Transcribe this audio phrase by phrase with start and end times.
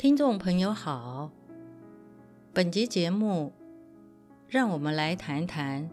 [0.00, 1.30] 听众朋友好，
[2.54, 3.52] 本集节目
[4.48, 5.90] 让我们来谈谈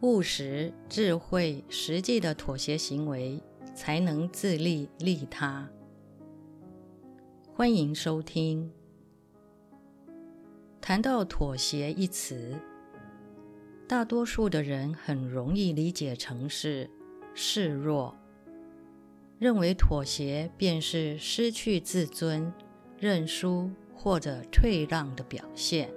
[0.00, 3.42] 务实、智慧、实际的妥协行为，
[3.74, 5.68] 才能自利利他。
[7.52, 8.72] 欢迎收听。
[10.80, 12.58] 谈到妥协一词，
[13.86, 16.88] 大多数的人很容易理解成是
[17.34, 18.16] 示弱，
[19.38, 22.50] 认为妥协便是失去自尊。
[23.02, 25.90] 认输或者退让的表现，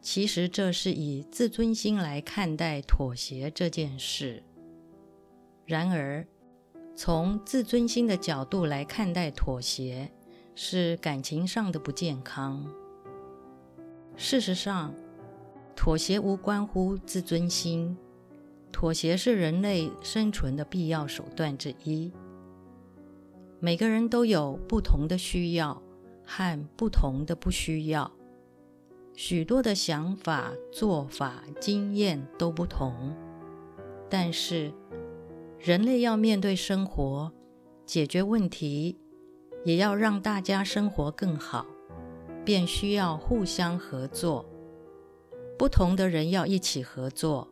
[0.00, 4.42] 其实这是以自尊心来看待妥协这件事。
[5.64, 6.26] 然而，
[6.96, 10.10] 从自尊心的角度来看待妥协，
[10.56, 12.68] 是感情上的不健康。
[14.16, 14.92] 事实上，
[15.76, 17.96] 妥协无关乎自尊心，
[18.72, 22.10] 妥协是人类生存的必要手段之一。
[23.64, 25.80] 每个人都有不同的需要
[26.26, 28.10] 和不同的不需要，
[29.14, 33.14] 许多的想法、做法、经验都不同。
[34.10, 34.72] 但是，
[35.60, 37.30] 人类要面对生活，
[37.86, 38.98] 解决问题，
[39.64, 41.64] 也要让大家生活更好，
[42.44, 44.44] 便需要互相合作。
[45.56, 47.48] 不同的人要一起合作，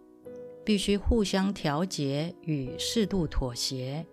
[0.64, 4.04] 必须互相调节与适度妥协。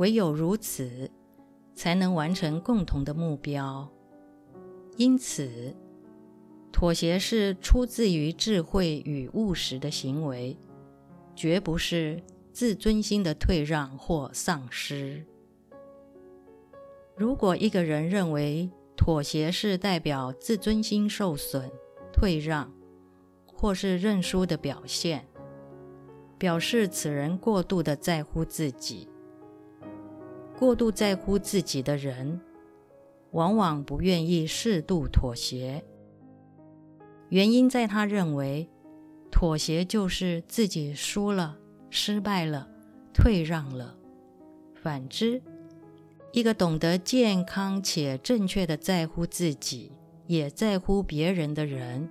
[0.00, 1.10] 唯有如此，
[1.74, 3.86] 才能完成共同的目标。
[4.96, 5.76] 因此，
[6.72, 10.56] 妥协是出自于智慧与务实的行为，
[11.36, 15.22] 绝不是自尊心的退让或丧失。
[17.14, 21.70] 如果一个人认为妥协是代表自尊心受损、
[22.10, 22.72] 退让，
[23.44, 25.28] 或是认输的表现，
[26.38, 29.09] 表示此人过度的在乎自己。
[30.60, 32.38] 过度在乎自己的人，
[33.30, 35.82] 往往不愿意适度妥协。
[37.30, 38.68] 原因在他认为，
[39.30, 41.56] 妥协就是自己输了、
[41.88, 42.68] 失败了、
[43.14, 43.96] 退让了。
[44.74, 45.40] 反之，
[46.30, 49.90] 一个懂得健康且正确的在乎自己，
[50.26, 52.06] 也在乎别人的人，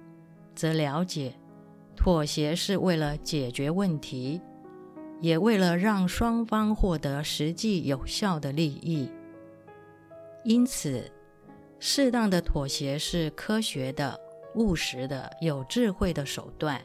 [0.55, 1.35] 则了解，
[1.95, 4.41] 妥协是为了解决问题。
[5.21, 9.11] 也为了让双方获得实际有效的利益，
[10.43, 11.11] 因此，
[11.79, 14.19] 适当的妥协是科学的、
[14.55, 16.81] 务实的、有智慧的手段。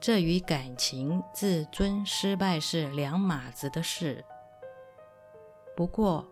[0.00, 4.24] 这与感情、自尊、失败是两码子的事。
[5.76, 6.24] 不过，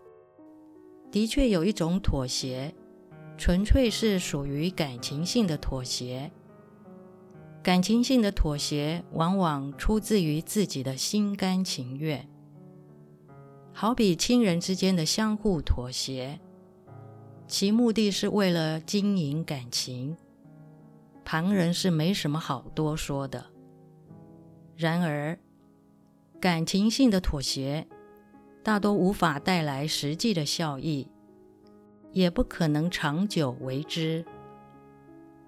[1.11, 2.73] 的确有一种妥协，
[3.37, 6.31] 纯粹是属于感情性的妥协。
[7.67, 12.25] 感情性的妥协往往出自于自己的心甘情愿，
[13.73, 16.39] 好比亲人之间的相互妥协，
[17.45, 20.15] 其目的是为了经营感情，
[21.25, 23.47] 旁人是没什么好多说的。
[24.77, 25.37] 然而，
[26.39, 27.85] 感情性的妥协
[28.63, 31.09] 大多无法带来实际的效益，
[32.13, 34.23] 也不可能长久为之。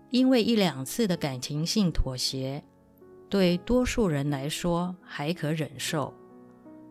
[0.10, 2.64] 因为一两次的感情性妥协，
[3.30, 6.12] 对多数人来说还可忍受；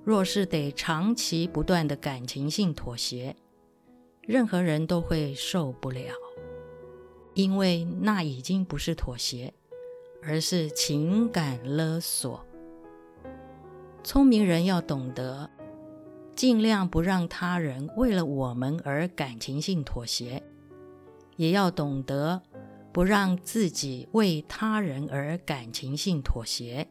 [0.05, 3.35] 若是得长期不断的感情性妥协，
[4.23, 6.13] 任何人都会受不了。
[7.35, 9.53] 因为那已经不是妥协，
[10.23, 12.45] 而是情感勒索。
[14.05, 15.51] 聪明人要懂得，
[16.35, 20.43] 尽量不让他人为了我们而感情性妥协，
[21.37, 22.43] 也要懂得。
[22.99, 26.89] 不让自己为他人而感情性妥协。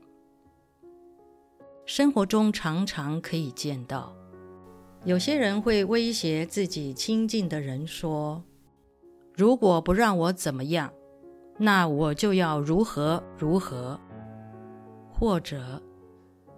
[1.85, 4.16] 生活中常常可以见到，
[5.03, 8.41] 有些人会威胁自己亲近的人说
[9.35, 10.94] ：“如果不让我怎么样，
[11.57, 14.00] 那我就要如何如何。”
[15.12, 15.84] 或者，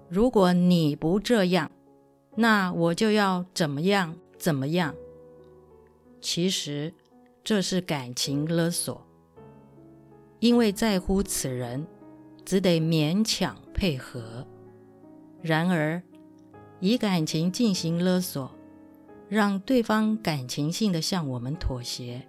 [0.07, 1.71] 如果你不这样，
[2.35, 4.93] 那我就要怎么样怎么样。
[6.21, 6.93] 其实，
[7.43, 9.08] 这是感情勒索。
[10.39, 11.85] 因为在乎此人，
[12.45, 14.45] 只得勉强配合。
[15.41, 16.01] 然而，
[16.79, 18.51] 以感情进行勒索，
[19.27, 22.25] 让对方感情性的向我们妥协，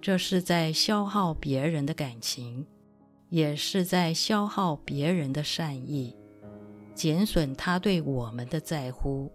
[0.00, 2.66] 这是在消耗别人的感情，
[3.28, 6.16] 也是在消耗别人的善意，
[6.94, 9.30] 减损他对我们的在乎。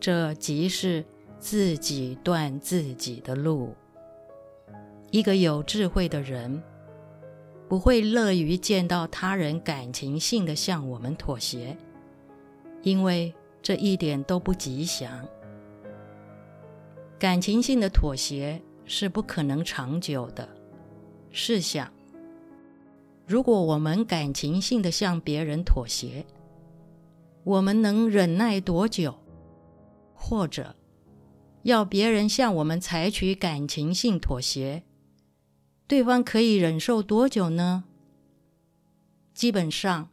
[0.00, 1.04] 这即是
[1.38, 3.74] 自己断自己的路。
[5.12, 6.62] 一个有智慧的人，
[7.72, 11.74] 不会乐于见到他人感情性的向我们妥协，
[12.82, 13.32] 因为
[13.62, 15.26] 这一点都不吉祥。
[17.18, 20.46] 感情性的妥协是不可能长久的。
[21.30, 21.90] 试想，
[23.26, 26.26] 如果我们感情性的向别人妥协，
[27.42, 29.14] 我们能忍耐多久？
[30.12, 30.76] 或者，
[31.62, 34.82] 要别人向我们采取感情性妥协，
[35.92, 37.84] 对方可以忍受多久呢？
[39.34, 40.08] 基本上，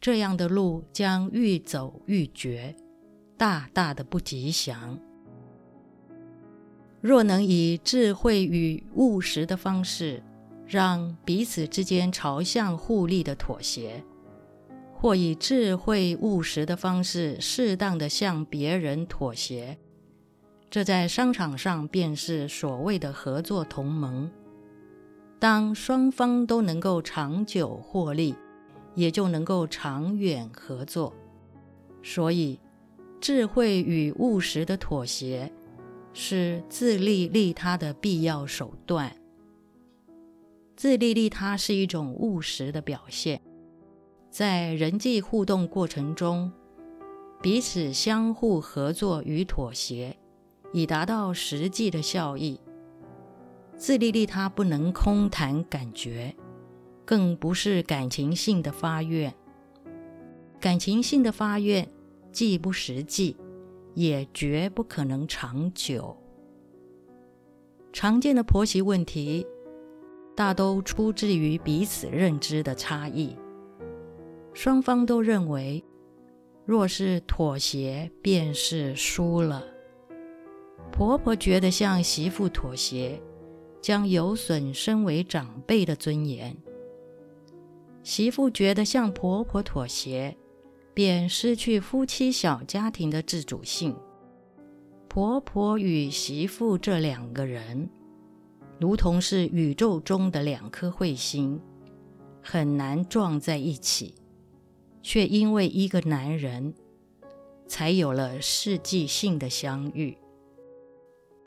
[0.00, 2.74] 这样的路将愈走愈绝，
[3.36, 4.98] 大大的不吉祥。
[7.02, 10.22] 若能以智慧与务实的方式，
[10.66, 14.02] 让彼此之间朝向互利的妥协，
[14.94, 19.76] 或以智慧务实的方式适当的向别人妥协，
[20.70, 24.30] 这在商场上便是所谓的合作同盟。
[25.42, 28.32] 当双方都能够长久获利，
[28.94, 31.12] 也就能够长远合作。
[32.00, 32.60] 所以，
[33.20, 35.52] 智慧与务实的妥协。
[36.14, 39.16] 是自利利他的必要手段。
[40.76, 43.40] 自利利他是一种务实的表现，
[44.30, 46.52] 在人际互动过程中，
[47.40, 50.16] 彼此相互合作与妥协，
[50.72, 52.60] 以达到实际的效益。
[53.82, 56.36] 自利利他不能空谈感觉，
[57.04, 59.34] 更不是感情性的发愿。
[60.60, 61.90] 感情性的发愿
[62.30, 63.36] 既不实际。
[63.94, 66.16] 也绝不可能长久。
[67.92, 69.46] 常见的婆媳问题，
[70.34, 73.36] 大都出自于彼此认知的差异。
[74.54, 75.84] 双方都认为，
[76.64, 79.62] 若是妥协，便是输了。
[80.90, 83.20] 婆婆觉得向媳妇妥协，
[83.82, 86.54] 将有损身为长辈的尊严；
[88.04, 90.36] 媳妇觉得向婆婆妥协，
[90.94, 93.96] 便失去夫妻小家庭的自主性。
[95.08, 97.90] 婆婆与媳妇这两个人，
[98.78, 101.60] 如同是宇宙中的两颗彗星，
[102.40, 104.14] 很难撞在一起，
[105.02, 106.72] 却因为一个男人，
[107.66, 110.16] 才有了世纪性的相遇。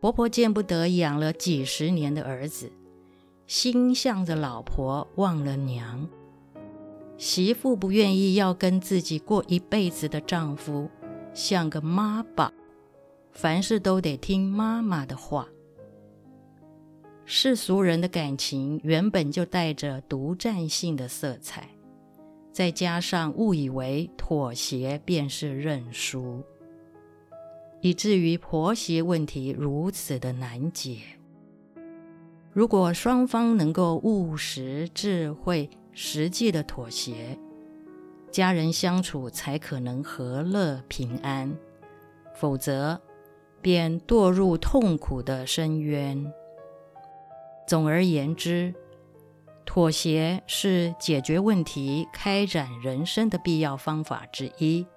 [0.06, 2.72] 婆婆见不得养了几十年的儿子，
[3.48, 6.08] 心向着老婆忘了娘。
[7.18, 10.88] 媳妇不愿意要跟自己过一辈子的丈夫
[11.34, 12.54] 像个妈宝，
[13.32, 15.48] 凡事都得听妈妈的话。
[17.26, 21.68] 世俗人的感情原本就带着独占性的色彩，
[22.52, 26.44] 再加上误以为妥协便是认输，
[27.86, 30.98] 以至于婆媳问题如此的难解。
[32.52, 37.38] 如果双方能够务实、智慧，实际的妥协，
[38.32, 41.56] 家人相处才可能和乐平安，
[42.34, 43.00] 否则
[43.62, 46.34] 便堕入痛苦的深渊。
[47.68, 48.74] 总而言之，
[49.64, 54.88] 妥协是解决问题、开展人生的必要方法之一，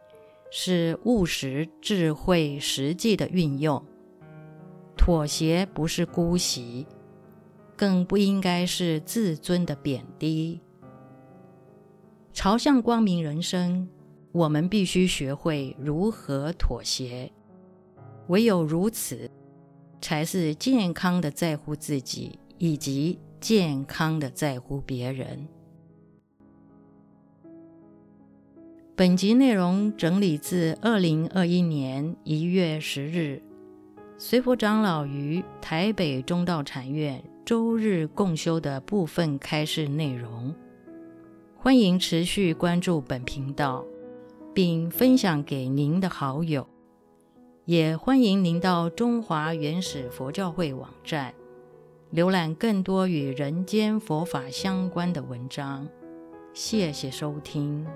[0.50, 3.82] 是务实、智慧、实际的运用。
[4.96, 6.86] 妥协不是姑息，
[7.76, 10.60] 更不应该是自尊的贬低。
[12.32, 13.88] 朝向光明人生，
[14.32, 17.30] 我们必须学会如何妥协。
[18.28, 19.30] 唯有如此，
[20.00, 25.48] 才是健康的在乎自己，以及健康的在乎别人。
[28.98, 33.40] 本集内容整理自二零二一年一月十日，
[34.16, 40.52] 随佛长老于台北中道禅院周日共修的部分开示内容。
[41.56, 43.84] 欢迎持续关注本频道，
[44.52, 46.66] 并分享给您的好友。
[47.66, 51.32] 也欢迎您到中华原始佛教会网站
[52.12, 55.86] 浏览更多与人间佛法相关的文章。
[56.52, 57.86] 谢谢收听。